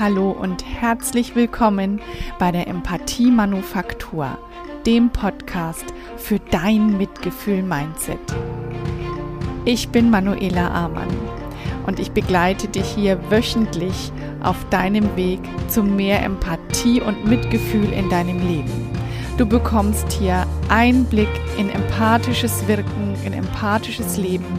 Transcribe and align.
Hallo 0.00 0.32
und 0.32 0.64
herzlich 0.64 1.36
willkommen 1.36 2.00
bei 2.40 2.50
der 2.50 2.66
Empathie 2.66 3.30
Manufaktur, 3.30 4.36
dem 4.84 5.10
Podcast 5.10 5.84
für 6.16 6.40
dein 6.50 6.98
Mitgefühl-Mindset. 6.98 8.18
Ich 9.64 9.90
bin 9.90 10.10
Manuela 10.10 10.72
Amann 10.72 11.16
und 11.86 12.00
ich 12.00 12.10
begleite 12.10 12.66
dich 12.66 12.86
hier 12.86 13.30
wöchentlich 13.30 14.10
auf 14.42 14.56
deinem 14.70 15.14
Weg 15.14 15.38
zu 15.68 15.84
mehr 15.84 16.24
Empathie 16.24 17.00
und 17.00 17.24
Mitgefühl 17.24 17.92
in 17.92 18.10
deinem 18.10 18.40
Leben. 18.48 18.90
Du 19.36 19.46
bekommst 19.46 20.10
hier 20.10 20.44
Einblick 20.70 21.28
in 21.56 21.70
empathisches 21.70 22.66
Wirken, 22.66 23.14
in 23.24 23.32
empathisches 23.32 24.16
Leben. 24.16 24.58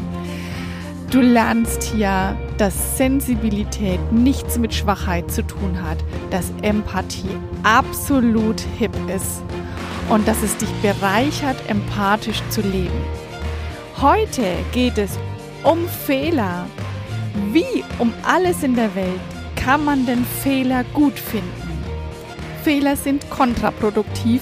Du 1.11 1.19
lernst 1.19 1.83
hier 1.83 2.37
dass 2.57 2.97
Sensibilität 2.97 3.99
nichts 4.11 4.57
mit 4.57 4.73
Schwachheit 4.73 5.31
zu 5.31 5.45
tun 5.45 5.81
hat, 5.81 5.97
dass 6.31 6.51
Empathie 6.61 7.37
absolut 7.63 8.61
hip 8.77 8.95
ist 9.13 9.43
und 10.09 10.27
dass 10.27 10.41
es 10.43 10.55
dich 10.57 10.71
bereichert, 10.81 11.57
empathisch 11.67 12.41
zu 12.49 12.61
leben. 12.61 13.03
Heute 14.01 14.43
geht 14.71 14.97
es 14.97 15.17
um 15.63 15.87
Fehler. 15.87 16.67
Wie 17.51 17.83
um 17.99 18.13
alles 18.23 18.63
in 18.63 18.75
der 18.75 18.93
Welt 18.95 19.19
kann 19.55 19.83
man 19.83 20.05
denn 20.05 20.23
Fehler 20.43 20.83
gut 20.93 21.17
finden? 21.17 21.49
Fehler 22.63 22.95
sind 22.95 23.29
kontraproduktiv, 23.29 24.41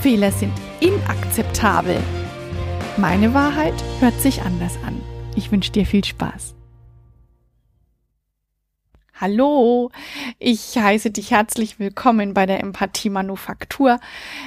Fehler 0.00 0.30
sind 0.30 0.52
inakzeptabel. 0.80 1.98
Meine 2.96 3.34
Wahrheit 3.34 3.74
hört 4.00 4.20
sich 4.20 4.42
anders 4.42 4.78
an. 4.86 5.00
Ich 5.34 5.50
wünsche 5.50 5.72
dir 5.72 5.86
viel 5.86 6.04
Spaß. 6.04 6.54
Hallo, 9.24 9.90
ich 10.38 10.76
heiße 10.76 11.10
dich 11.10 11.30
herzlich 11.30 11.78
willkommen 11.78 12.34
bei 12.34 12.44
der 12.44 12.60
Empathie 12.60 13.08
Manufaktur. 13.08 13.98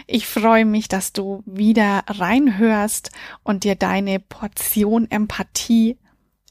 Ich 0.06 0.28
freue 0.28 0.66
mich, 0.66 0.88
dass 0.88 1.14
du 1.14 1.42
wieder 1.48 2.04
reinhörst 2.06 3.10
und 3.42 3.64
dir 3.64 3.74
deine 3.74 4.20
Portion 4.20 5.10
Empathie 5.10 5.98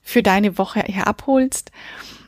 für 0.03 0.25
deine 0.25 0.59
Woche 0.59 0.83
hier 0.89 1.07
abholst. 1.07 1.71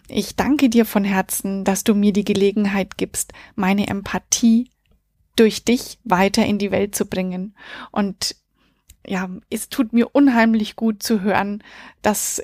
Ich 0.07 0.37
danke 0.37 0.69
dir 0.69 0.87
von 0.87 1.03
Herzen, 1.03 1.65
dass 1.65 1.83
du 1.83 1.97
mir 1.97 2.13
die 2.13 2.25
Gelegenheit 2.25 2.97
gibst, 2.97 3.33
meine 3.57 3.89
Empathie 3.89 4.71
durch 5.35 5.65
dich 5.65 5.99
weiter 6.05 6.47
in 6.47 6.59
die 6.59 6.71
Welt 6.71 6.95
zu 6.95 7.07
bringen. 7.07 7.57
Und 7.91 8.37
ja, 9.05 9.29
es 9.51 9.69
tut 9.69 9.93
mir 9.93 10.15
unheimlich 10.15 10.77
gut 10.77 11.03
zu 11.03 11.23
hören, 11.23 11.61
dass 12.03 12.41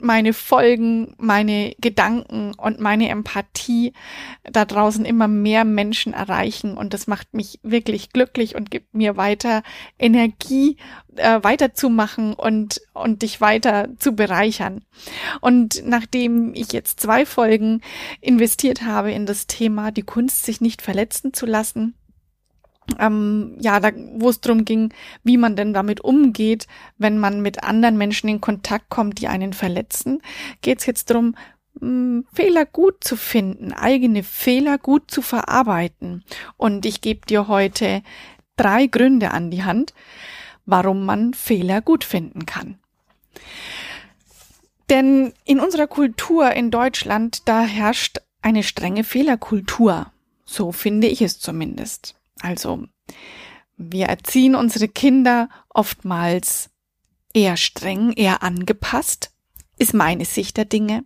meine 0.00 0.32
Folgen, 0.32 1.14
meine 1.18 1.74
Gedanken 1.80 2.54
und 2.54 2.80
meine 2.80 3.08
Empathie 3.08 3.92
da 4.44 4.64
draußen 4.64 5.04
immer 5.04 5.28
mehr 5.28 5.64
Menschen 5.64 6.12
erreichen 6.12 6.76
und 6.76 6.94
das 6.94 7.06
macht 7.06 7.34
mich 7.34 7.58
wirklich 7.62 8.10
glücklich 8.10 8.54
und 8.54 8.70
gibt 8.70 8.94
mir 8.94 9.16
weiter 9.16 9.62
Energie, 9.98 10.76
äh, 11.16 11.42
weiterzumachen 11.42 12.34
und 12.34 12.80
und 12.94 13.22
dich 13.22 13.40
weiter 13.40 13.88
zu 13.98 14.12
bereichern. 14.12 14.84
Und 15.40 15.82
nachdem 15.84 16.54
ich 16.54 16.72
jetzt 16.72 17.00
zwei 17.00 17.26
Folgen 17.26 17.80
investiert 18.20 18.82
habe 18.82 19.12
in 19.12 19.26
das 19.26 19.46
Thema, 19.46 19.90
die 19.90 20.02
Kunst 20.02 20.44
sich 20.44 20.60
nicht 20.60 20.82
verletzen 20.82 21.32
zu 21.32 21.46
lassen, 21.46 21.94
ähm, 22.98 23.56
ja, 23.60 23.80
da, 23.80 23.90
wo 24.14 24.30
es 24.30 24.40
darum 24.40 24.64
ging, 24.64 24.92
wie 25.24 25.36
man 25.36 25.56
denn 25.56 25.72
damit 25.72 26.00
umgeht, 26.00 26.66
wenn 26.96 27.18
man 27.18 27.42
mit 27.42 27.62
anderen 27.62 27.98
Menschen 27.98 28.28
in 28.28 28.40
Kontakt 28.40 28.88
kommt, 28.88 29.20
die 29.20 29.28
einen 29.28 29.52
verletzen, 29.52 30.22
geht 30.62 30.80
es 30.80 30.86
jetzt 30.86 31.10
darum, 31.10 31.34
hm, 31.80 32.24
Fehler 32.32 32.66
gut 32.66 33.04
zu 33.04 33.16
finden, 33.16 33.72
eigene 33.72 34.22
Fehler 34.22 34.78
gut 34.78 35.10
zu 35.10 35.22
verarbeiten. 35.22 36.24
Und 36.56 36.86
ich 36.86 37.00
gebe 37.00 37.26
dir 37.26 37.48
heute 37.48 38.02
drei 38.56 38.86
Gründe 38.86 39.30
an 39.30 39.50
die 39.50 39.64
Hand, 39.64 39.94
warum 40.66 41.04
man 41.04 41.34
Fehler 41.34 41.80
gut 41.80 42.04
finden 42.04 42.46
kann. 42.46 42.78
Denn 44.90 45.34
in 45.44 45.60
unserer 45.60 45.86
Kultur 45.86 46.50
in 46.52 46.70
Deutschland, 46.70 47.48
da 47.48 47.62
herrscht 47.62 48.18
eine 48.40 48.62
strenge 48.62 49.04
Fehlerkultur. 49.04 50.12
So 50.44 50.72
finde 50.72 51.08
ich 51.08 51.20
es 51.20 51.38
zumindest. 51.38 52.17
Also, 52.40 52.84
wir 53.76 54.06
erziehen 54.06 54.54
unsere 54.54 54.88
Kinder 54.88 55.48
oftmals 55.68 56.70
eher 57.32 57.56
streng, 57.56 58.12
eher 58.12 58.42
angepasst, 58.42 59.30
ist 59.78 59.94
meine 59.94 60.24
Sicht 60.24 60.56
der 60.56 60.64
Dinge. 60.64 61.04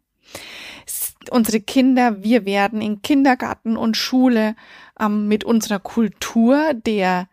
Unsere 1.30 1.60
Kinder, 1.60 2.22
wir 2.22 2.44
werden 2.46 2.80
in 2.80 3.02
Kindergarten 3.02 3.76
und 3.76 3.96
Schule 3.96 4.56
ähm, 4.98 5.28
mit 5.28 5.44
unserer 5.44 5.78
Kultur 5.78 6.74
der 6.74 7.28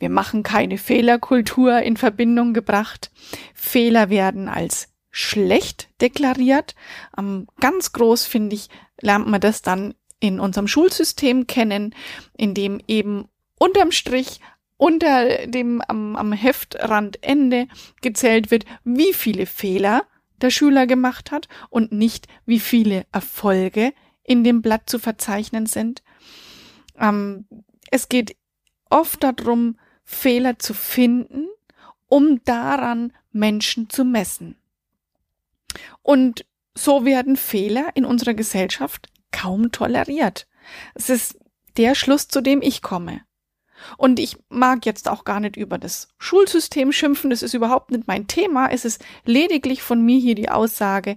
wir 0.00 0.08
machen 0.08 0.42
keine 0.42 0.78
Fehlerkultur 0.78 1.80
in 1.82 1.96
Verbindung 1.96 2.54
gebracht. 2.54 3.12
Fehler 3.54 4.08
werden 4.08 4.48
als 4.48 4.88
schlecht 5.10 5.90
deklariert. 6.00 6.74
Ähm, 7.16 7.46
ganz 7.60 7.92
groß 7.92 8.24
finde 8.24 8.56
ich, 8.56 8.68
lernt 9.00 9.28
man 9.28 9.40
das 9.40 9.62
dann 9.62 9.94
in 10.18 10.40
unserem 10.40 10.68
Schulsystem 10.68 11.46
kennen, 11.46 11.94
in 12.36 12.54
dem 12.54 12.80
eben 12.88 13.28
unterm 13.60 13.92
Strich 13.92 14.40
unter 14.78 15.46
dem 15.46 15.82
am, 15.82 16.16
am 16.16 16.32
Heftrandende 16.32 17.68
gezählt 18.00 18.50
wird, 18.50 18.64
wie 18.82 19.12
viele 19.12 19.44
Fehler 19.44 20.04
der 20.40 20.48
Schüler 20.50 20.86
gemacht 20.86 21.30
hat 21.30 21.48
und 21.68 21.92
nicht 21.92 22.26
wie 22.46 22.58
viele 22.58 23.04
Erfolge 23.12 23.92
in 24.24 24.42
dem 24.42 24.62
Blatt 24.62 24.88
zu 24.88 24.98
verzeichnen 24.98 25.66
sind. 25.66 26.02
Ähm, 26.98 27.46
es 27.90 28.08
geht 28.08 28.34
oft 28.88 29.22
darum, 29.22 29.78
Fehler 30.04 30.58
zu 30.58 30.72
finden, 30.72 31.46
um 32.06 32.42
daran 32.44 33.12
Menschen 33.32 33.90
zu 33.90 34.06
messen. 34.06 34.56
Und 36.00 36.46
so 36.74 37.04
werden 37.04 37.36
Fehler 37.36 37.90
in 37.94 38.06
unserer 38.06 38.32
Gesellschaft 38.34 39.08
kaum 39.30 39.70
toleriert. 39.70 40.48
Es 40.94 41.10
ist 41.10 41.38
der 41.76 41.94
Schluss, 41.94 42.28
zu 42.28 42.40
dem 42.40 42.62
ich 42.62 42.80
komme. 42.80 43.20
Und 43.96 44.18
ich 44.18 44.36
mag 44.48 44.86
jetzt 44.86 45.08
auch 45.08 45.24
gar 45.24 45.40
nicht 45.40 45.56
über 45.56 45.78
das 45.78 46.08
Schulsystem 46.18 46.92
schimpfen, 46.92 47.30
das 47.30 47.42
ist 47.42 47.54
überhaupt 47.54 47.90
nicht 47.90 48.06
mein 48.06 48.26
Thema. 48.26 48.70
Es 48.70 48.84
ist 48.84 49.04
lediglich 49.24 49.82
von 49.82 50.04
mir 50.04 50.18
hier 50.18 50.34
die 50.34 50.50
Aussage, 50.50 51.16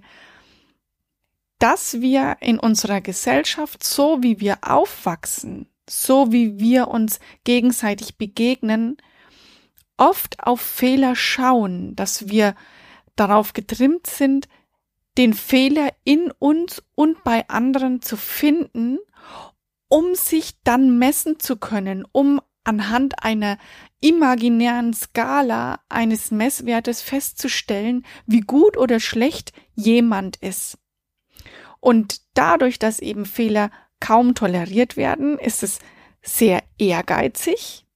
dass 1.58 2.00
wir 2.00 2.36
in 2.40 2.58
unserer 2.58 3.00
Gesellschaft, 3.00 3.84
so 3.84 4.22
wie 4.22 4.40
wir 4.40 4.58
aufwachsen, 4.62 5.68
so 5.88 6.32
wie 6.32 6.58
wir 6.58 6.88
uns 6.88 7.20
gegenseitig 7.44 8.18
begegnen, 8.18 8.96
oft 9.96 10.42
auf 10.44 10.60
Fehler 10.60 11.16
schauen, 11.16 11.94
dass 11.96 12.28
wir 12.28 12.54
darauf 13.16 13.52
getrimmt 13.52 14.06
sind, 14.06 14.48
den 15.16 15.34
Fehler 15.34 15.90
in 16.04 16.32
uns 16.38 16.82
und 16.94 17.22
bei 17.22 17.48
anderen 17.48 18.02
zu 18.02 18.16
finden, 18.16 18.98
um 19.88 20.14
sich 20.14 20.60
dann 20.64 20.98
messen 20.98 21.38
zu 21.38 21.56
können, 21.56 22.04
um 22.10 22.40
anhand 22.64 23.22
einer 23.22 23.58
imaginären 24.00 24.92
Skala 24.92 25.80
eines 25.88 26.30
Messwertes 26.30 27.00
festzustellen, 27.02 28.04
wie 28.26 28.40
gut 28.40 28.76
oder 28.76 29.00
schlecht 29.00 29.52
jemand 29.74 30.36
ist. 30.36 30.78
Und 31.80 32.20
dadurch, 32.34 32.78
dass 32.78 32.98
eben 32.98 33.26
Fehler 33.26 33.70
kaum 34.00 34.34
toleriert 34.34 34.96
werden, 34.96 35.38
ist 35.38 35.62
es 35.62 35.78
sehr 36.22 36.62
ehrgeizig 36.78 37.86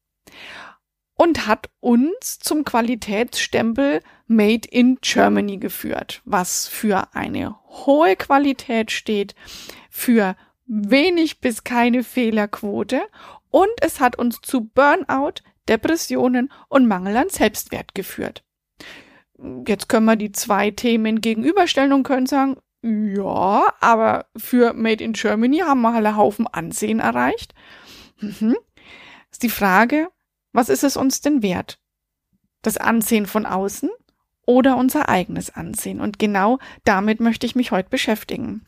und 1.14 1.46
hat 1.46 1.68
uns 1.80 2.38
zum 2.38 2.64
Qualitätsstempel 2.64 4.02
Made 4.26 4.68
in 4.70 4.98
Germany 5.00 5.56
geführt, 5.56 6.22
was 6.24 6.68
für 6.68 7.14
eine 7.14 7.56
hohe 7.66 8.14
Qualität 8.14 8.90
steht, 8.92 9.34
für 9.90 10.36
wenig 10.66 11.40
bis 11.40 11.64
keine 11.64 12.04
Fehlerquote 12.04 13.02
und 13.50 13.70
es 13.80 14.00
hat 14.00 14.16
uns 14.16 14.40
zu 14.40 14.64
Burnout, 14.64 15.42
Depressionen 15.68 16.52
und 16.68 16.86
Mangel 16.86 17.16
an 17.16 17.28
Selbstwert 17.28 17.94
geführt. 17.94 18.44
Jetzt 19.66 19.88
können 19.88 20.06
wir 20.06 20.16
die 20.16 20.32
zwei 20.32 20.70
Themen 20.70 21.20
gegenüberstellen 21.20 21.92
und 21.92 22.02
können 22.02 22.26
sagen, 22.26 22.56
ja, 22.82 23.72
aber 23.80 24.26
für 24.36 24.72
Made 24.72 25.02
in 25.02 25.12
Germany 25.12 25.58
haben 25.58 25.82
wir 25.82 25.94
alle 25.94 26.16
Haufen 26.16 26.46
Ansehen 26.46 27.00
erreicht. 27.00 27.54
Mhm. 28.20 28.56
Ist 29.30 29.42
die 29.42 29.50
Frage, 29.50 30.08
was 30.52 30.68
ist 30.68 30.84
es 30.84 30.96
uns 30.96 31.20
denn 31.20 31.42
wert? 31.42 31.80
Das 32.62 32.76
Ansehen 32.76 33.26
von 33.26 33.46
außen 33.46 33.90
oder 34.46 34.76
unser 34.76 35.08
eigenes 35.08 35.50
Ansehen? 35.50 36.00
Und 36.00 36.18
genau 36.18 36.58
damit 36.84 37.20
möchte 37.20 37.46
ich 37.46 37.54
mich 37.54 37.70
heute 37.70 37.90
beschäftigen. 37.90 38.66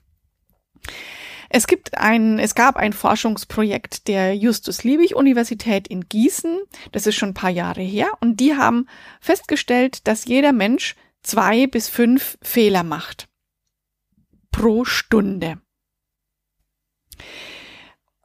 Es 1.52 1.66
gibt 1.66 1.98
ein, 1.98 2.38
es 2.38 2.54
gab 2.54 2.76
ein 2.76 2.92
Forschungsprojekt 2.92 4.06
der 4.06 4.36
Justus 4.36 4.84
Liebig 4.84 5.16
Universität 5.16 5.88
in 5.88 6.08
Gießen. 6.08 6.60
Das 6.92 7.08
ist 7.08 7.16
schon 7.16 7.30
ein 7.30 7.34
paar 7.34 7.50
Jahre 7.50 7.82
her. 7.82 8.12
Und 8.20 8.38
die 8.38 8.54
haben 8.54 8.86
festgestellt, 9.20 10.06
dass 10.06 10.26
jeder 10.26 10.52
Mensch 10.52 10.94
zwei 11.22 11.66
bis 11.66 11.88
fünf 11.88 12.38
Fehler 12.40 12.84
macht. 12.84 13.28
Pro 14.52 14.84
Stunde. 14.84 15.60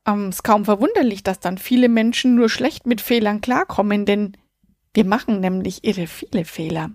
ähm, 0.08 0.30
ist 0.30 0.44
kaum 0.44 0.66
verwunderlich, 0.66 1.24
dass 1.24 1.40
dann 1.40 1.58
viele 1.58 1.90
Menschen 1.90 2.36
nur 2.36 2.50
schlecht 2.50 2.86
mit 2.86 3.02
Fehlern 3.02 3.42
klarkommen, 3.42 4.06
denn 4.06 4.38
wir 4.94 5.04
machen 5.04 5.40
nämlich 5.40 5.84
irre 5.84 6.06
viele 6.06 6.46
Fehler. 6.46 6.92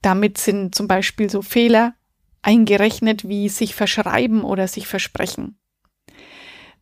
Damit 0.00 0.38
sind 0.38 0.76
zum 0.76 0.86
Beispiel 0.86 1.28
so 1.28 1.42
Fehler 1.42 1.94
eingerechnet 2.40 3.26
wie 3.28 3.48
sich 3.48 3.74
verschreiben 3.74 4.44
oder 4.44 4.68
sich 4.68 4.86
versprechen. 4.86 5.58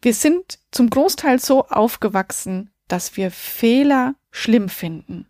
Wir 0.02 0.14
sind 0.14 0.58
zum 0.70 0.88
Großteil 0.88 1.38
so 1.38 1.66
aufgewachsen, 1.68 2.70
dass 2.88 3.16
wir 3.16 3.30
Fehler 3.30 4.14
schlimm 4.30 4.68
finden. 4.68 5.26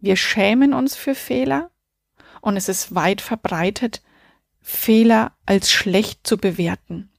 Wir 0.00 0.16
schämen 0.16 0.72
uns 0.72 0.96
für 0.96 1.14
Fehler 1.14 1.70
und 2.40 2.56
es 2.56 2.68
ist 2.68 2.94
weit 2.94 3.20
verbreitet, 3.20 4.02
Fehler 4.60 5.32
als 5.46 5.70
schlecht 5.70 6.26
zu 6.26 6.38
bewerten. 6.38 7.10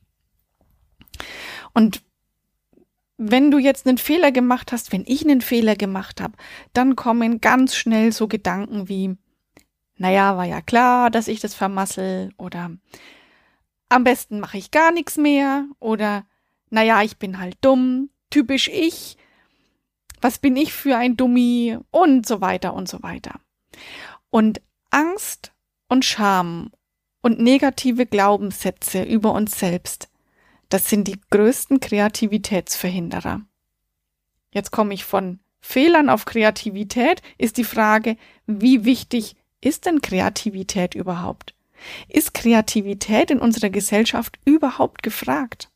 Und 1.74 2.01
wenn 3.18 3.51
du 3.51 3.57
jetzt 3.57 3.86
einen 3.88 3.98
Fehler 3.98 4.31
gemacht 4.31 4.71
hast, 4.71 4.92
wenn 4.92 5.04
ich 5.06 5.24
einen 5.24 5.42
Fehler 5.42 5.75
gemacht 5.75 6.21
habe, 6.21 6.33
dann 6.74 6.95
kommen 6.95 7.42
ganz 7.42 7.75
schnell 7.75 8.12
so 8.12 8.27
Gedanken 8.27 8.89
wie, 8.89 9.18
naja, 9.98 10.38
war 10.38 10.45
ja 10.45 10.62
klar, 10.62 11.10
dass 11.10 11.27
ich 11.27 11.39
das 11.39 11.54
vermassel 11.54 12.33
oder 12.38 12.71
am 13.89 14.04
besten 14.04 14.39
mache 14.39 14.57
ich 14.57 14.71
gar 14.71 14.92
nichts 14.92 15.18
mehr 15.18 15.65
oder 15.80 16.25
naja, 16.74 17.04
ich 17.04 17.18
bin 17.18 17.40
halt 17.40 17.56
dumm, 17.62 18.10
typisch 18.31 18.68
ich, 18.68 19.16
was 20.22 20.40
bin 20.40 20.58
ich 20.58 20.74
für 20.74 20.98
ein 20.98 21.16
Dummi 21.16 21.78
und 21.92 22.25
so 22.25 22.42
weiter 22.42 22.74
und 22.74 22.90
so 22.90 23.04
weiter. 23.04 23.40
Und 24.31 24.60
Angst 24.90 25.54
und 25.88 26.04
Scham 26.04 26.72
und 27.22 27.40
negative 27.40 28.08
Glaubenssätze 28.08 29.04
über 29.04 29.34
uns 29.34 29.60
selbst, 29.60 30.10
das 30.70 30.90
sind 30.90 31.08
die 31.08 31.22
größten 31.30 31.80
Kreativitätsverhinderer. 31.80 33.42
Jetzt 34.52 34.72
komme 34.72 34.96
ich 34.96 35.06
von 35.06 35.40
Fehlern 35.62 36.10
auf 36.10 36.25
Kreativität, 36.25 37.22
ist 37.38 37.58
die 37.58 37.64
Frage, 37.64 38.18
wie 38.48 38.84
wichtig 38.84 39.36
ist 39.62 39.86
denn 39.86 40.02
Kreativität 40.02 40.96
überhaupt? 40.96 41.54
Ist 42.08 42.34
Kreativität 42.34 43.30
in 43.30 43.38
unserer 43.38 43.70
Gesellschaft 43.70 44.40
überhaupt 44.44 45.04
gefragt? 45.04 45.70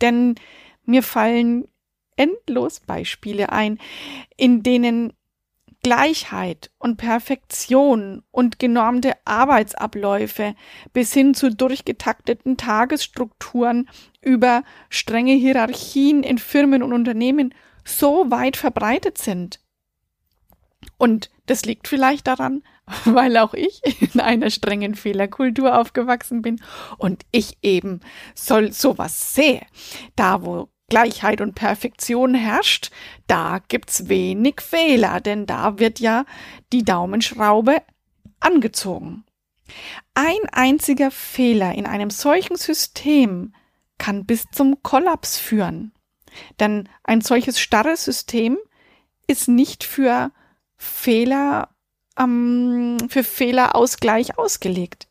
Denn 0.00 0.36
mir 0.84 1.02
fallen 1.02 1.68
endlos 2.16 2.80
Beispiele 2.80 3.52
ein, 3.52 3.78
in 4.36 4.62
denen 4.62 5.12
Gleichheit 5.82 6.70
und 6.78 6.96
Perfektion 6.96 8.22
und 8.32 8.58
genormte 8.58 9.14
Arbeitsabläufe 9.24 10.56
bis 10.92 11.12
hin 11.12 11.34
zu 11.34 11.50
durchgetakteten 11.50 12.56
Tagesstrukturen 12.56 13.88
über 14.20 14.64
strenge 14.90 15.34
Hierarchien 15.34 16.24
in 16.24 16.38
Firmen 16.38 16.82
und 16.82 16.92
Unternehmen 16.92 17.54
so 17.84 18.30
weit 18.30 18.56
verbreitet 18.56 19.18
sind. 19.18 19.60
Und 20.96 21.30
das 21.46 21.64
liegt 21.64 21.86
vielleicht 21.86 22.26
daran, 22.26 22.62
weil 23.04 23.36
auch 23.36 23.54
ich 23.54 23.82
in 24.14 24.20
einer 24.20 24.50
strengen 24.50 24.94
Fehlerkultur 24.94 25.78
aufgewachsen 25.78 26.42
bin 26.42 26.60
und 26.96 27.24
ich 27.30 27.58
eben 27.62 28.00
soll 28.34 28.72
sowas 28.72 29.34
sehe. 29.34 29.66
Da, 30.16 30.44
wo 30.44 30.68
Gleichheit 30.88 31.40
und 31.40 31.54
Perfektion 31.54 32.34
herrscht, 32.34 32.90
da 33.26 33.60
gibt's 33.68 34.08
wenig 34.08 34.60
Fehler, 34.60 35.20
denn 35.20 35.44
da 35.46 35.78
wird 35.78 36.00
ja 36.00 36.24
die 36.72 36.84
Daumenschraube 36.84 37.82
angezogen. 38.40 39.24
Ein 40.14 40.48
einziger 40.50 41.10
Fehler 41.10 41.74
in 41.74 41.86
einem 41.86 42.10
solchen 42.10 42.56
System 42.56 43.52
kann 43.98 44.24
bis 44.24 44.46
zum 44.50 44.82
Kollaps 44.82 45.38
führen. 45.38 45.92
Denn 46.60 46.88
ein 47.04 47.20
solches 47.20 47.60
starres 47.60 48.04
System 48.04 48.58
ist 49.26 49.48
nicht 49.48 49.84
für 49.84 50.30
Fehler, 50.76 51.68
ähm, 52.18 52.96
für 53.08 53.24
Fehlerausgleich 53.24 54.38
ausgelegt. 54.38 55.08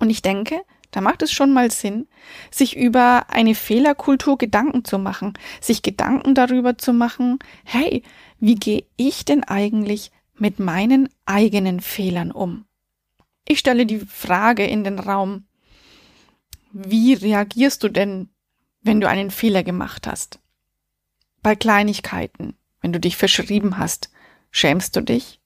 Und 0.00 0.10
ich 0.10 0.22
denke, 0.22 0.62
da 0.90 1.00
macht 1.00 1.22
es 1.22 1.32
schon 1.32 1.52
mal 1.52 1.70
Sinn, 1.70 2.08
sich 2.50 2.76
über 2.76 3.26
eine 3.28 3.54
Fehlerkultur 3.54 4.38
Gedanken 4.38 4.84
zu 4.84 4.98
machen, 4.98 5.34
sich 5.60 5.82
Gedanken 5.82 6.34
darüber 6.34 6.78
zu 6.78 6.92
machen, 6.92 7.38
hey, 7.64 8.02
wie 8.40 8.54
gehe 8.54 8.84
ich 8.96 9.24
denn 9.24 9.44
eigentlich 9.44 10.10
mit 10.34 10.58
meinen 10.58 11.08
eigenen 11.26 11.80
Fehlern 11.80 12.32
um? 12.32 12.64
Ich 13.44 13.58
stelle 13.58 13.86
die 13.86 14.00
Frage 14.00 14.66
in 14.66 14.84
den 14.84 14.98
Raum, 14.98 15.46
wie 16.72 17.14
reagierst 17.14 17.82
du 17.82 17.88
denn, 17.88 18.28
wenn 18.82 19.00
du 19.00 19.08
einen 19.08 19.30
Fehler 19.30 19.62
gemacht 19.62 20.06
hast? 20.06 20.38
Bei 21.42 21.56
Kleinigkeiten, 21.56 22.56
wenn 22.80 22.92
du 22.92 23.00
dich 23.00 23.16
verschrieben 23.16 23.78
hast, 23.78 24.10
schämst 24.50 24.96
du 24.96 25.00
dich? 25.00 25.37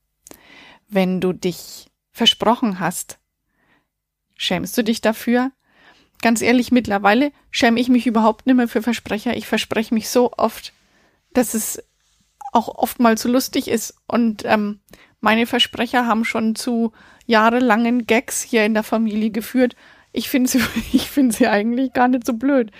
Wenn 0.92 1.20
du 1.20 1.32
dich 1.32 1.90
versprochen 2.12 2.78
hast, 2.78 3.18
Schämst 4.42 4.76
du 4.76 4.82
dich 4.82 5.00
dafür? 5.00 5.52
Ganz 6.20 6.42
ehrlich, 6.42 6.72
mittlerweile 6.72 7.30
schäme 7.52 7.78
ich 7.78 7.88
mich 7.88 8.08
überhaupt 8.08 8.44
nicht 8.44 8.56
mehr 8.56 8.66
für 8.66 8.82
Versprecher. 8.82 9.36
Ich 9.36 9.46
verspreche 9.46 9.94
mich 9.94 10.08
so 10.08 10.32
oft, 10.32 10.72
dass 11.32 11.54
es 11.54 11.80
auch 12.52 12.66
oftmals 12.66 13.22
so 13.22 13.28
lustig 13.28 13.68
ist. 13.68 13.94
Und 14.08 14.42
ähm, 14.44 14.80
meine 15.20 15.46
Versprecher 15.46 16.08
haben 16.08 16.24
schon 16.24 16.56
zu 16.56 16.90
jahrelangen 17.24 18.04
Gags 18.04 18.42
hier 18.42 18.64
in 18.64 18.74
der 18.74 18.82
Familie 18.82 19.30
geführt. 19.30 19.76
Ich 20.10 20.28
finde 20.28 20.50
sie, 20.50 20.60
ich 20.92 21.08
finde 21.08 21.36
sie 21.36 21.46
eigentlich 21.46 21.92
gar 21.92 22.08
nicht 22.08 22.26
so 22.26 22.32
blöd. 22.32 22.72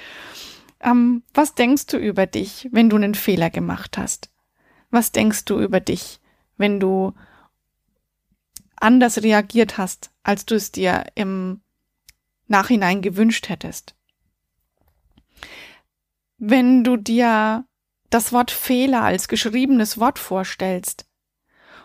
Ähm, 0.80 1.22
was 1.32 1.54
denkst 1.54 1.86
du 1.86 1.96
über 1.96 2.26
dich, 2.26 2.68
wenn 2.72 2.90
du 2.90 2.96
einen 2.96 3.14
Fehler 3.14 3.50
gemacht 3.50 3.98
hast? 3.98 4.30
Was 4.90 5.12
denkst 5.12 5.44
du 5.44 5.60
über 5.60 5.78
dich, 5.78 6.18
wenn 6.56 6.80
du 6.80 7.14
anders 8.82 9.22
reagiert 9.22 9.78
hast, 9.78 10.10
als 10.22 10.44
du 10.44 10.54
es 10.54 10.72
dir 10.72 11.06
im 11.14 11.62
Nachhinein 12.48 13.02
gewünscht 13.02 13.48
hättest. 13.48 13.94
Wenn 16.38 16.84
du 16.84 16.96
dir 16.96 17.64
das 18.10 18.32
Wort 18.32 18.50
Fehler 18.50 19.02
als 19.02 19.28
geschriebenes 19.28 19.98
Wort 19.98 20.18
vorstellst 20.18 21.06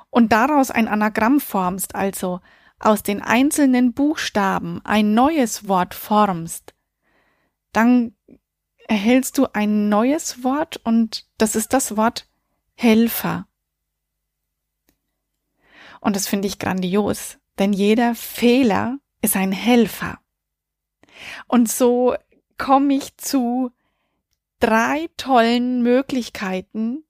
und 0.09 0.31
daraus 0.31 0.71
ein 0.71 0.87
Anagramm 0.87 1.39
formst, 1.39 1.95
also 1.95 2.41
aus 2.79 3.03
den 3.03 3.21
einzelnen 3.21 3.93
Buchstaben 3.93 4.81
ein 4.83 5.13
neues 5.13 5.67
Wort 5.67 5.93
formst, 5.93 6.73
dann 7.71 8.15
erhältst 8.87 9.37
du 9.37 9.47
ein 9.53 9.89
neues 9.89 10.43
Wort 10.43 10.77
und 10.77 11.27
das 11.37 11.55
ist 11.55 11.73
das 11.73 11.97
Wort 11.97 12.27
Helfer. 12.75 13.47
Und 16.07 16.15
das 16.15 16.25
finde 16.25 16.47
ich 16.47 16.57
grandios, 16.57 17.37
denn 17.59 17.73
jeder 17.73 18.15
Fehler 18.15 18.97
ist 19.21 19.35
ein 19.35 19.51
Helfer. 19.51 20.21
Und 21.49 21.69
so 21.69 22.15
komme 22.57 22.93
ich 22.93 23.17
zu 23.17 23.71
drei 24.61 25.09
tollen 25.17 25.83
Möglichkeiten, 25.83 27.03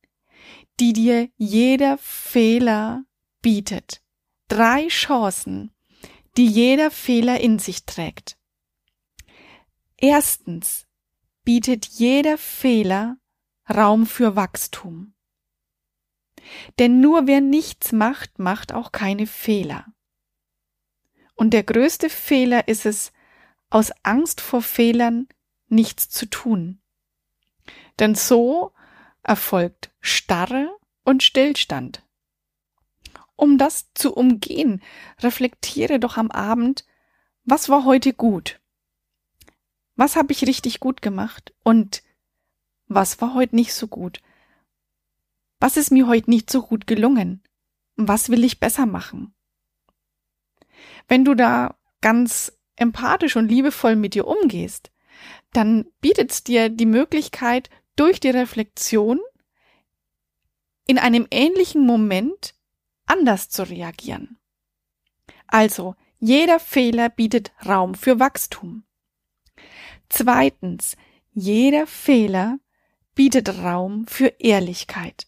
die 0.80 0.94
dir 0.94 1.30
jeder 1.38 2.00
Fehler 2.00 3.04
bietet. 3.44 4.02
Drei 4.48 4.88
Chancen, 4.88 5.70
die 6.36 6.48
jeder 6.48 6.90
Fehler 6.90 7.40
in 7.40 7.60
sich 7.60 7.86
trägt. 7.86 8.36
Erstens 9.98 10.88
bietet 11.44 11.86
jeder 11.86 12.40
Fehler 12.40 13.18
Raum 13.70 14.08
für 14.08 14.36
Wachstum. 14.36 15.14
Denn 16.80 17.00
nur 17.02 17.28
wer 17.28 17.42
nichts 17.42 17.92
macht, 17.92 18.40
macht 18.40 18.74
auch 18.74 18.92
keine 18.92 19.28
Fehler. 19.28 19.86
Und 21.36 21.52
der 21.52 21.64
größte 21.64 22.10
Fehler 22.10 22.68
ist 22.68 22.86
es, 22.86 23.12
aus 23.70 23.92
Angst 24.04 24.42
vor 24.42 24.62
Fehlern 24.62 25.28
nichts 25.68 26.10
zu 26.10 26.26
tun. 26.26 26.82
Denn 28.00 28.16
so 28.16 28.72
erfolgt 29.24 29.92
Starre 30.00 30.76
und 31.04 31.24
Stillstand. 31.24 32.04
Um 33.36 33.58
das 33.58 33.94
zu 33.94 34.14
umgehen, 34.14 34.82
reflektiere 35.20 36.00
doch 36.00 36.18
am 36.18 36.32
Abend, 36.32 36.86
was 37.44 37.70
war 37.70 37.86
heute 37.86 38.14
gut? 38.14 38.60
Was 39.96 40.16
habe 40.16 40.32
ich 40.32 40.48
richtig 40.48 40.80
gut 40.80 41.02
gemacht? 41.02 41.54
Und 41.64 42.04
was 42.88 43.22
war 43.22 43.34
heute 43.34 43.56
nicht 43.56 43.74
so 43.74 43.88
gut? 43.88 44.22
Was 45.60 45.78
ist 45.78 45.92
mir 45.92 46.08
heute 46.08 46.30
nicht 46.30 46.50
so 46.50 46.62
gut 46.62 46.88
gelungen? 46.88 47.44
Was 47.96 48.30
will 48.30 48.44
ich 48.44 48.60
besser 48.60 48.86
machen? 48.86 49.34
Wenn 51.08 51.26
du 51.26 51.34
da 51.34 51.78
ganz 52.02 52.58
empathisch 52.76 53.36
und 53.36 53.50
liebevoll 53.50 53.96
mit 53.96 54.14
dir 54.14 54.28
umgehst, 54.28 54.92
dann 55.54 55.86
bietet 56.00 56.32
es 56.32 56.44
dir 56.44 56.70
die 56.70 56.86
Möglichkeit, 56.86 57.70
durch 57.96 58.20
die 58.20 58.30
Reflexion 58.30 59.20
in 60.86 61.00
einem 61.00 61.28
ähnlichen 61.32 61.86
Moment 61.86 62.54
anders 63.08 63.50
zu 63.50 63.64
reagieren. 63.64 64.38
Also, 65.48 65.96
jeder 66.20 66.60
Fehler 66.60 67.10
bietet 67.10 67.52
Raum 67.66 67.96
für 67.96 68.20
Wachstum. 68.20 68.84
Zweitens, 70.10 70.96
jeder 71.32 71.88
Fehler 71.88 72.60
bietet 73.16 73.50
Raum 73.50 74.08
für 74.08 74.28
Ehrlichkeit. 74.40 75.27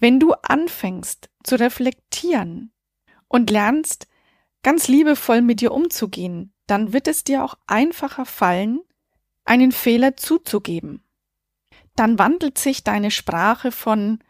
Wenn 0.00 0.18
du 0.18 0.32
anfängst 0.32 1.28
zu 1.44 1.56
reflektieren 1.56 2.72
und 3.28 3.50
lernst, 3.50 4.08
ganz 4.62 4.88
liebevoll 4.88 5.42
mit 5.42 5.60
dir 5.60 5.72
umzugehen, 5.72 6.54
dann 6.66 6.94
wird 6.94 7.06
es 7.06 7.22
dir 7.22 7.44
auch 7.44 7.54
einfacher 7.66 8.24
fallen, 8.24 8.80
einen 9.44 9.72
Fehler 9.72 10.16
zuzugeben. 10.16 11.04
Dann 11.96 12.18
wandelt 12.18 12.56
sich 12.56 12.82
deine 12.82 13.10
Sprache 13.10 13.72
von 13.72 14.20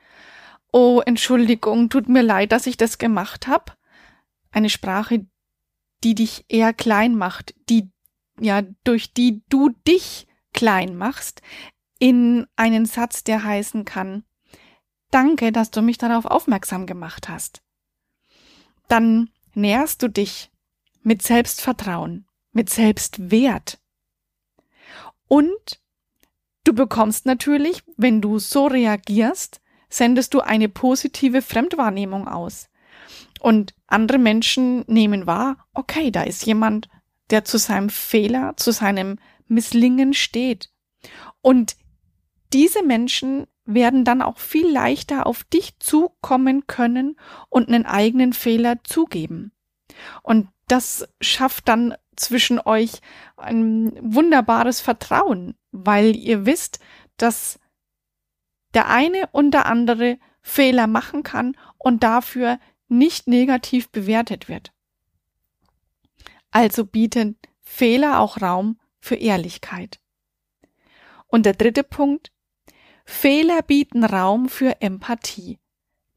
Oh, 0.73 1.03
Entschuldigung, 1.05 1.89
tut 1.89 2.09
mir 2.09 2.23
leid, 2.23 2.53
dass 2.53 2.67
ich 2.67 2.77
das 2.77 2.99
gemacht 2.99 3.47
habe. 3.47 3.73
Eine 4.51 4.71
Sprache, 4.71 5.27
die 6.03 6.15
dich 6.15 6.45
eher 6.49 6.73
klein 6.73 7.17
macht, 7.17 7.55
die 7.69 7.91
ja 8.41 8.63
durch 8.85 9.13
die 9.13 9.43
du 9.49 9.71
dich 9.87 10.27
klein 10.53 10.97
machst, 10.97 11.43
in 11.99 12.47
einen 12.57 12.87
Satz, 12.87 13.23
der 13.25 13.45
heißen 13.45 13.85
kann 13.85 14.25
Danke, 15.11 15.53
dass 15.53 15.71
du 15.71 15.83
mich 15.83 15.99
darauf 15.99 16.25
aufmerksam 16.25 16.87
gemacht 16.87 17.29
hast. 17.29 17.63
Dann 18.89 19.31
nährst 19.55 20.03
du 20.03 20.09
dich 20.09 20.51
mit 21.03 21.23
Selbstvertrauen, 21.23 22.27
mit 22.53 22.71
Selbstwert. 22.71 23.79
Und 25.29 25.81
du 26.65 26.73
bekommst 26.73 27.27
natürlich, 27.27 27.83
wenn 27.97 28.21
du 28.21 28.39
so 28.39 28.67
reagierst, 28.67 29.61
sendest 29.89 30.35
du 30.35 30.41
eine 30.41 30.69
positive 30.69 31.43
Fremdwahrnehmung 31.43 32.29
aus. 32.29 32.69
Und 33.41 33.75
andere 33.87 34.19
Menschen 34.19 34.85
nehmen 34.87 35.27
wahr, 35.27 35.67
okay, 35.73 36.11
da 36.11 36.23
ist 36.23 36.47
jemand, 36.47 36.89
der 37.31 37.45
zu 37.45 37.59
seinem 37.59 37.91
Fehler, 37.91 38.57
zu 38.57 38.71
seinem 38.71 39.19
Misslingen 39.49 40.15
steht. 40.15 40.71
Und 41.41 41.77
diese 42.53 42.83
Menschen 42.83 43.47
werden 43.75 44.05
dann 44.05 44.23
auch 44.23 44.39
viel 44.39 44.71
leichter 44.71 45.27
auf 45.27 45.45
dich 45.45 45.79
zukommen 45.79 46.67
können 46.67 47.17
und 47.49 47.69
einen 47.69 47.87
eigenen 47.87 48.33
Fehler 48.33 48.83
zugeben. 48.85 49.53
Und 50.23 50.49
das 50.69 51.09
schafft 51.21 51.69
dann 51.69 51.95
zwischen 52.17 52.61
euch 52.61 53.01
ein 53.37 53.93
wunderbares 54.01 54.81
Vertrauen, 54.81 55.55
weil 55.73 56.17
ihr 56.17 56.47
wisst, 56.47 56.81
dass 57.17 57.59
der 58.75 58.89
eine 58.89 59.29
und 59.33 59.53
der 59.53 59.67
andere 59.67 60.19
Fehler 60.43 60.87
machen 60.87 61.23
kann 61.23 61.57
und 61.79 62.03
dafür 62.03 62.59
nicht 62.89 63.27
negativ 63.27 63.91
bewertet 63.91 64.49
wird. 64.49 64.73
Also 66.51 66.85
bieten 66.85 67.39
Fehler 67.63 68.21
auch 68.21 68.41
Raum 68.41 68.79
für 69.01 69.15
Ehrlichkeit. 69.17 70.01
Und 71.27 71.47
der 71.47 71.55
dritte 71.55 71.85
Punkt, 71.85 72.33
Fehler 73.05 73.63
bieten 73.63 74.05
Raum 74.05 74.49
für 74.49 74.81
Empathie. 74.81 75.59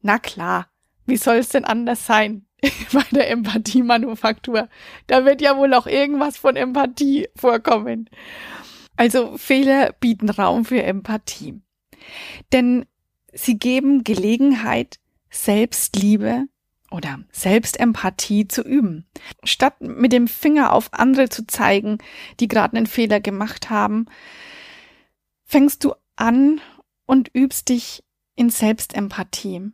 Na 0.00 0.18
klar, 0.18 0.68
wie 1.06 1.16
soll 1.16 1.36
es 1.36 1.48
denn 1.48 1.64
anders 1.64 2.06
sein 2.06 2.46
bei 2.92 3.04
der 3.10 3.30
Empathie-Manufaktur? 3.30 4.68
Da 5.06 5.24
wird 5.24 5.40
ja 5.40 5.56
wohl 5.56 5.74
auch 5.74 5.86
irgendwas 5.86 6.36
von 6.36 6.56
Empathie 6.56 7.28
vorkommen. 7.36 8.08
Also 8.96 9.36
Fehler 9.36 9.92
bieten 9.92 10.30
Raum 10.30 10.64
für 10.64 10.82
Empathie. 10.82 11.60
Denn 12.52 12.86
sie 13.32 13.58
geben 13.58 14.04
Gelegenheit, 14.04 14.98
Selbstliebe 15.30 16.44
oder 16.90 17.20
Selbstempathie 17.32 18.46
zu 18.46 18.62
üben. 18.62 19.06
Statt 19.42 19.80
mit 19.80 20.12
dem 20.12 20.28
Finger 20.28 20.72
auf 20.72 20.92
andere 20.92 21.28
zu 21.28 21.46
zeigen, 21.46 21.98
die 22.38 22.46
gerade 22.46 22.76
einen 22.76 22.86
Fehler 22.86 23.20
gemacht 23.20 23.68
haben, 23.68 24.06
fängst 25.44 25.82
du 25.82 25.94
an 26.16 26.60
und 27.06 27.30
übst 27.32 27.68
dich 27.68 28.04
in 28.36 28.50
Selbstempathie. 28.50 29.72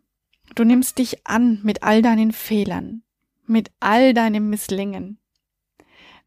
Du 0.54 0.64
nimmst 0.64 0.98
dich 0.98 1.26
an 1.26 1.60
mit 1.62 1.82
all 1.82 2.02
deinen 2.02 2.32
Fehlern, 2.32 3.02
mit 3.46 3.70
all 3.80 4.14
deinem 4.14 4.50
Misslingen, 4.50 5.18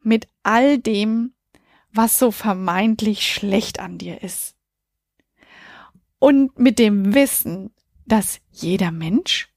mit 0.02 0.28
all 0.42 0.78
dem, 0.78 1.34
was 1.92 2.18
so 2.18 2.30
vermeintlich 2.30 3.26
schlecht 3.32 3.80
an 3.80 3.98
dir 3.98 4.22
ist. 4.22 4.56
Und 6.18 6.58
mit 6.58 6.78
dem 6.78 7.14
Wissen, 7.14 7.70
dass 8.06 8.40
jeder 8.50 8.90
Mensch 8.90 9.48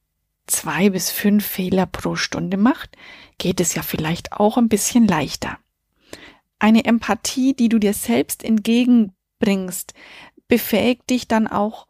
zwei 0.48 0.90
bis 0.90 1.12
fünf 1.12 1.46
Fehler 1.46 1.86
pro 1.86 2.16
Stunde 2.16 2.58
macht, 2.58 2.98
geht 3.38 3.60
es 3.60 3.76
ja 3.76 3.84
vielleicht 3.84 4.34
auch 4.34 4.58
ein 4.58 4.70
bisschen 4.70 5.08
leichter. 5.08 5.60
Eine 6.60 6.86
Empathie, 6.86 7.54
die 7.54 7.70
du 7.70 7.80
dir 7.80 7.94
selbst 7.94 8.44
entgegenbringst, 8.44 9.94
befähigt 10.48 11.10
dich 11.10 11.28
dann 11.28 11.48
auch 11.48 11.88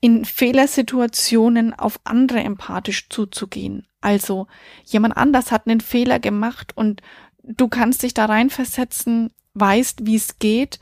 in 0.00 0.24
Fehlersituationen 0.24 1.74
auf 1.74 2.00
andere 2.04 2.40
empathisch 2.40 3.08
zuzugehen. 3.08 3.86
Also 4.00 4.46
jemand 4.84 5.16
anders 5.16 5.52
hat 5.52 5.66
einen 5.66 5.80
Fehler 5.80 6.18
gemacht 6.18 6.76
und 6.76 7.02
du 7.42 7.68
kannst 7.68 8.02
dich 8.02 8.14
da 8.14 8.26
reinversetzen, 8.26 9.30
weißt, 9.54 10.06
wie 10.06 10.16
es 10.16 10.38
geht, 10.38 10.80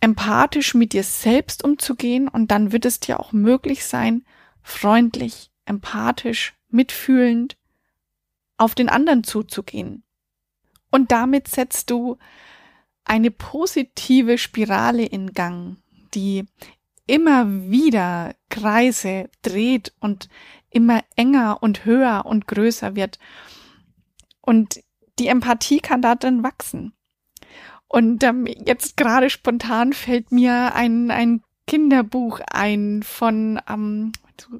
empathisch 0.00 0.74
mit 0.74 0.92
dir 0.92 1.04
selbst 1.04 1.62
umzugehen 1.62 2.28
und 2.28 2.50
dann 2.50 2.72
wird 2.72 2.84
es 2.84 3.00
dir 3.00 3.20
auch 3.20 3.32
möglich 3.32 3.84
sein, 3.84 4.24
freundlich, 4.62 5.50
empathisch, 5.64 6.54
mitfühlend 6.68 7.56
auf 8.56 8.74
den 8.74 8.88
anderen 8.88 9.24
zuzugehen. 9.24 10.02
Und 10.90 11.12
damit 11.12 11.48
setzt 11.48 11.90
du 11.90 12.18
eine 13.04 13.30
positive 13.30 14.38
Spirale 14.38 15.04
in 15.04 15.32
Gang, 15.32 15.76
die 16.14 16.44
immer 17.06 17.46
wieder 17.70 18.34
Kreise 18.48 19.28
dreht 19.42 19.92
und 20.00 20.28
immer 20.70 21.02
enger 21.16 21.62
und 21.62 21.84
höher 21.84 22.24
und 22.26 22.46
größer 22.46 22.96
wird. 22.96 23.18
Und 24.40 24.80
die 25.18 25.28
Empathie 25.28 25.80
kann 25.80 26.02
darin 26.02 26.42
wachsen. 26.42 26.92
Und 27.88 28.24
ähm, 28.24 28.46
jetzt 28.46 28.96
gerade 28.96 29.30
spontan 29.30 29.92
fällt 29.92 30.32
mir 30.32 30.74
ein, 30.74 31.10
ein 31.10 31.42
Kinderbuch 31.66 32.40
ein 32.50 33.02
von 33.02 33.60
ähm, 33.68 34.12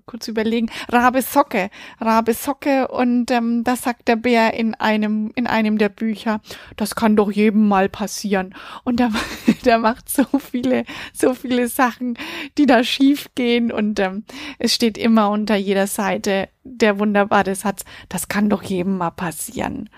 kurz 0.06 0.28
überlegen, 0.28 0.70
Rabe 0.88 1.22
Socke, 1.22 1.70
Rabe 2.00 2.34
Socke 2.34 2.88
und 2.88 3.30
ähm, 3.30 3.64
da 3.64 3.76
sagt 3.76 4.08
der 4.08 4.16
Bär 4.16 4.54
in 4.54 4.74
einem 4.74 5.32
in 5.34 5.46
einem 5.46 5.78
der 5.78 5.88
Bücher, 5.88 6.40
das 6.76 6.94
kann 6.94 7.16
doch 7.16 7.30
jedem 7.30 7.68
mal 7.68 7.88
passieren 7.88 8.54
und 8.84 9.00
der, 9.00 9.10
der 9.64 9.78
macht 9.78 10.08
so 10.08 10.24
viele 10.38 10.84
so 11.12 11.34
viele 11.34 11.68
Sachen, 11.68 12.18
die 12.58 12.66
da 12.66 12.84
schief 12.84 13.28
gehen 13.34 13.72
und 13.72 14.00
ähm, 14.00 14.24
es 14.58 14.74
steht 14.74 14.98
immer 14.98 15.30
unter 15.30 15.56
jeder 15.56 15.86
Seite 15.86 16.48
der 16.64 16.98
wunderbare 16.98 17.54
Satz, 17.54 17.84
das 18.08 18.28
kann 18.28 18.48
doch 18.48 18.62
jedem 18.62 18.96
mal 18.96 19.10
passieren. 19.10 19.90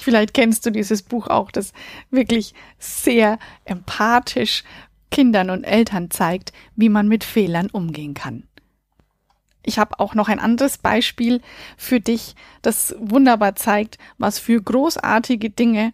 Vielleicht 0.00 0.34
kennst 0.34 0.66
du 0.66 0.70
dieses 0.70 1.02
Buch 1.02 1.28
auch, 1.28 1.50
das 1.50 1.72
wirklich 2.10 2.54
sehr 2.78 3.38
empathisch 3.64 4.64
Kindern 5.10 5.50
und 5.50 5.64
Eltern 5.64 6.10
zeigt, 6.10 6.52
wie 6.76 6.88
man 6.88 7.08
mit 7.08 7.24
Fehlern 7.24 7.70
umgehen 7.70 8.14
kann. 8.14 8.47
Ich 9.62 9.78
habe 9.78 10.00
auch 10.00 10.14
noch 10.14 10.28
ein 10.28 10.38
anderes 10.38 10.78
Beispiel 10.78 11.40
für 11.76 12.00
dich, 12.00 12.34
das 12.62 12.94
wunderbar 12.98 13.56
zeigt, 13.56 13.98
was 14.16 14.38
für 14.38 14.60
großartige 14.60 15.50
Dinge 15.50 15.92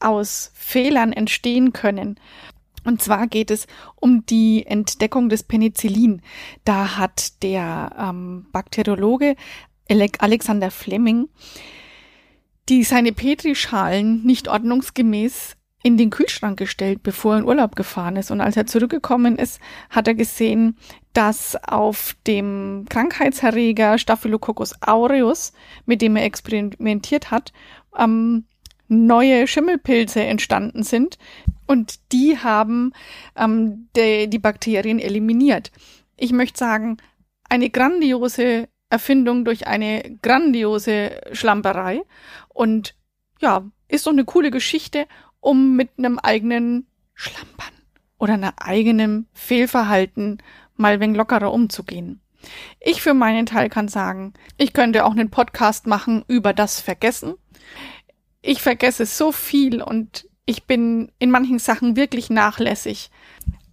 aus 0.00 0.50
Fehlern 0.54 1.12
entstehen 1.12 1.72
können. 1.72 2.20
Und 2.84 3.00
zwar 3.00 3.26
geht 3.26 3.50
es 3.50 3.66
um 3.96 4.26
die 4.26 4.66
Entdeckung 4.66 5.30
des 5.30 5.42
Penicillin. 5.42 6.20
Da 6.64 6.98
hat 6.98 7.42
der 7.42 7.96
ähm, 7.98 8.46
Bakteriologe 8.52 9.36
Alexander 9.88 10.70
Fleming 10.70 11.28
die 12.68 12.82
seine 12.82 13.12
Petrischalen 13.12 14.24
nicht 14.24 14.48
ordnungsgemäß 14.48 15.56
in 15.84 15.98
den 15.98 16.08
Kühlschrank 16.08 16.58
gestellt, 16.58 17.02
bevor 17.02 17.34
er 17.34 17.40
in 17.40 17.44
Urlaub 17.44 17.76
gefahren 17.76 18.16
ist. 18.16 18.30
Und 18.30 18.40
als 18.40 18.56
er 18.56 18.66
zurückgekommen 18.66 19.36
ist, 19.36 19.60
hat 19.90 20.08
er 20.08 20.14
gesehen, 20.14 20.78
dass 21.12 21.56
auf 21.62 22.16
dem 22.26 22.86
Krankheitserreger 22.88 23.98
Staphylococcus 23.98 24.74
aureus, 24.80 25.52
mit 25.84 26.00
dem 26.00 26.16
er 26.16 26.24
experimentiert 26.24 27.30
hat, 27.30 27.52
ähm, 27.98 28.46
neue 28.88 29.46
Schimmelpilze 29.46 30.22
entstanden 30.22 30.84
sind. 30.84 31.18
Und 31.66 32.00
die 32.12 32.38
haben 32.38 32.92
ähm, 33.36 33.90
de, 33.94 34.26
die 34.26 34.38
Bakterien 34.38 34.98
eliminiert. 34.98 35.70
Ich 36.16 36.32
möchte 36.32 36.58
sagen, 36.58 36.96
eine 37.50 37.68
grandiose 37.68 38.68
Erfindung 38.88 39.44
durch 39.44 39.66
eine 39.66 40.18
grandiose 40.22 41.20
Schlamperei. 41.32 42.00
Und 42.48 42.94
ja, 43.40 43.68
ist 43.88 44.06
doch 44.06 44.12
eine 44.12 44.24
coole 44.24 44.50
Geschichte 44.50 45.06
um 45.44 45.76
mit 45.76 45.90
einem 45.98 46.18
eigenen 46.18 46.86
Schlampern 47.12 47.72
oder 48.18 48.34
einer 48.34 48.54
eigenen 48.58 49.28
Fehlverhalten 49.32 50.38
mal 50.76 51.00
wenig 51.00 51.16
lockerer 51.16 51.52
umzugehen. 51.52 52.20
Ich 52.80 53.02
für 53.02 53.14
meinen 53.14 53.46
Teil 53.46 53.68
kann 53.68 53.88
sagen, 53.88 54.34
ich 54.56 54.72
könnte 54.72 55.04
auch 55.04 55.12
einen 55.12 55.30
Podcast 55.30 55.86
machen 55.86 56.24
über 56.28 56.52
das 56.52 56.80
Vergessen. 56.80 57.34
Ich 58.42 58.60
vergesse 58.62 59.06
so 59.06 59.32
viel 59.32 59.82
und 59.82 60.28
ich 60.46 60.64
bin 60.64 61.10
in 61.18 61.30
manchen 61.30 61.58
Sachen 61.58 61.96
wirklich 61.96 62.30
nachlässig. 62.30 63.10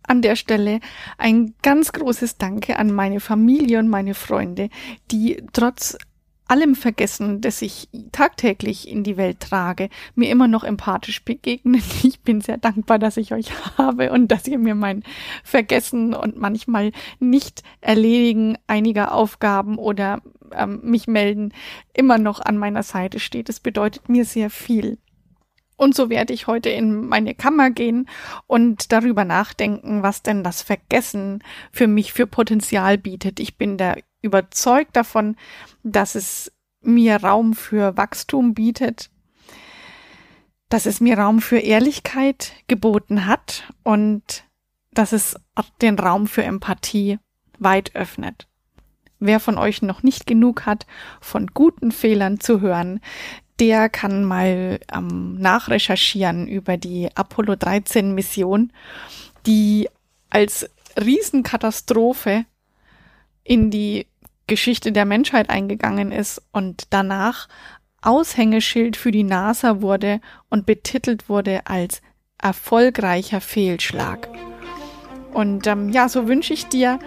An 0.04 0.22
der 0.22 0.36
Stelle 0.36 0.80
ein 1.18 1.54
ganz 1.62 1.92
großes 1.92 2.38
Danke 2.38 2.78
an 2.78 2.92
meine 2.92 3.20
Familie 3.20 3.80
und 3.80 3.88
meine 3.88 4.14
Freunde, 4.14 4.70
die 5.10 5.44
trotz 5.54 5.98
allem 6.52 6.76
Vergessen, 6.76 7.40
das 7.40 7.62
ich 7.62 7.88
tagtäglich 8.12 8.86
in 8.90 9.06
die 9.06 9.16
Welt 9.16 9.40
trage, 9.40 9.88
mir 10.16 10.30
immer 10.30 10.50
noch 10.50 10.66
empathisch 10.66 11.24
begegnen. 11.24 11.82
Ich 12.04 12.20
bin 12.22 12.42
sehr 12.42 12.58
dankbar, 12.58 13.00
dass 13.00 13.16
ich 13.16 13.34
euch 13.34 13.52
habe 13.78 14.12
und 14.12 14.28
dass 14.30 14.48
ihr 14.48 14.60
mir 14.60 14.76
mein 14.76 15.04
Vergessen 15.46 16.14
und 16.14 16.38
manchmal 16.38 16.92
nicht 17.20 17.64
erledigen 17.80 18.58
einiger 18.68 19.14
Aufgaben 19.14 19.78
oder 19.78 20.22
ähm, 20.52 20.82
mich 20.84 21.08
melden 21.08 21.54
immer 21.94 22.18
noch 22.18 22.42
an 22.42 22.58
meiner 22.58 22.84
Seite 22.84 23.20
steht. 23.20 23.48
Es 23.48 23.62
bedeutet 23.62 24.10
mir 24.10 24.26
sehr 24.26 24.50
viel. 24.50 24.98
Und 25.78 25.96
so 25.96 26.10
werde 26.10 26.34
ich 26.34 26.48
heute 26.48 26.70
in 26.70 27.08
meine 27.08 27.34
Kammer 27.34 27.72
gehen 27.72 28.10
und 28.46 28.92
darüber 28.92 29.24
nachdenken, 29.24 30.04
was 30.04 30.22
denn 30.22 30.44
das 30.44 30.62
Vergessen 30.62 31.44
für 31.72 31.88
mich 31.88 32.12
für 32.12 32.28
Potenzial 32.28 32.98
bietet. 32.98 33.40
Ich 33.40 33.58
bin 33.58 33.78
der 33.78 33.98
überzeugt 34.22 34.96
davon, 34.96 35.36
dass 35.84 36.16
es 36.16 36.52
mir 36.82 37.18
Raum 37.18 37.54
für 37.54 37.98
Wachstum 37.98 38.54
bietet, 38.54 39.10
dass 40.70 40.86
es 40.86 41.02
mir 41.02 41.18
Raum 41.18 41.42
für 41.42 41.60
Ehrlichkeit 41.60 42.54
geboten 42.68 43.26
hat 43.26 43.72
und 43.84 44.46
dass 44.94 45.12
es 45.12 45.36
den 45.82 46.00
Raum 46.00 46.28
für 46.28 46.44
Empathie 46.44 47.20
weit 47.60 47.96
öffnet. 47.96 48.48
Wer 49.20 49.40
von 49.40 49.58
euch 49.58 49.82
noch 49.82 50.02
nicht 50.02 50.26
genug 50.26 50.66
hat, 50.66 50.88
von 51.20 51.48
guten 51.48 51.92
Fehlern 51.92 52.40
zu 52.40 52.62
hören, 52.62 53.00
der 53.60 53.90
kann 53.90 54.24
mal 54.24 54.80
ähm, 54.92 55.36
nachrecherchieren 55.36 56.48
über 56.48 56.78
die 56.78 57.10
Apollo 57.16 57.58
13 57.58 58.16
Mission, 58.16 58.74
die 59.46 59.88
als 60.32 60.68
Riesenkatastrophe 61.00 62.46
in 63.44 63.70
die 63.70 64.08
Geschichte 64.48 64.92
der 64.92 65.06
Menschheit 65.06 65.50
eingegangen 65.50 66.12
ist 66.12 66.42
und 66.52 66.88
danach 66.90 67.48
Aushängeschild 68.02 68.98
für 68.98 69.12
die 69.12 69.24
NASA 69.24 69.82
wurde 69.82 70.20
und 70.50 70.66
betitelt 70.66 71.30
wurde 71.30 71.62
als 71.66 72.02
erfolgreicher 72.42 73.42
Fehlschlag. 73.42 74.28
Und 75.34 75.68
ähm, 75.68 75.90
ja, 75.90 76.10
so 76.10 76.28
wünsche 76.28 76.54
ich 76.54 76.68
dir, 76.68 77.00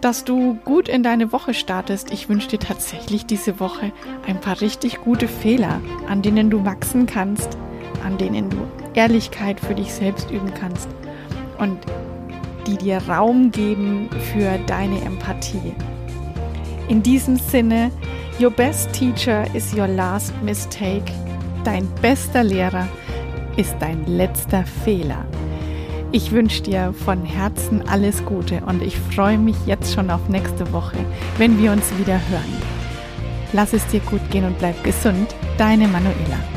dass 0.00 0.24
du 0.24 0.54
gut 0.64 0.88
in 0.88 1.02
deine 1.02 1.32
Woche 1.32 1.54
startest. 1.54 2.12
Ich 2.12 2.28
wünsche 2.28 2.48
dir 2.48 2.58
tatsächlich 2.58 3.26
diese 3.26 3.60
Woche 3.60 3.92
ein 4.26 4.40
paar 4.40 4.60
richtig 4.60 5.00
gute 5.00 5.28
Fehler, 5.28 5.80
an 6.08 6.22
denen 6.22 6.50
du 6.50 6.64
wachsen 6.64 7.06
kannst, 7.06 7.56
an 8.04 8.18
denen 8.18 8.50
du 8.50 8.58
Ehrlichkeit 8.94 9.60
für 9.60 9.74
dich 9.74 9.92
selbst 9.92 10.30
üben 10.30 10.52
kannst 10.54 10.88
und 11.58 11.78
die 12.66 12.76
dir 12.76 12.98
Raum 13.08 13.52
geben 13.52 14.10
für 14.32 14.58
deine 14.66 15.00
Empathie. 15.02 15.74
In 16.88 17.02
diesem 17.02 17.36
Sinne, 17.36 17.90
your 18.40 18.50
best 18.50 18.92
teacher 18.92 19.44
is 19.54 19.74
your 19.74 19.88
last 19.88 20.32
mistake. 20.42 21.12
Dein 21.64 21.88
bester 22.00 22.44
Lehrer 22.44 22.86
ist 23.56 23.74
dein 23.80 24.06
letzter 24.06 24.64
Fehler. 24.84 25.26
Ich 26.12 26.30
wünsche 26.30 26.62
dir 26.62 26.92
von 26.92 27.24
Herzen 27.24 27.82
alles 27.88 28.24
Gute 28.24 28.62
und 28.66 28.82
ich 28.82 28.96
freue 28.96 29.36
mich 29.36 29.56
jetzt 29.66 29.94
schon 29.94 30.10
auf 30.10 30.28
nächste 30.28 30.72
Woche, 30.72 30.98
wenn 31.38 31.60
wir 31.60 31.72
uns 31.72 31.90
wieder 31.98 32.20
hören. 32.28 32.62
Lass 33.52 33.72
es 33.72 33.84
dir 33.88 34.00
gut 34.00 34.30
gehen 34.30 34.44
und 34.44 34.56
bleib 34.58 34.82
gesund. 34.84 35.34
Deine 35.58 35.88
Manuela. 35.88 36.55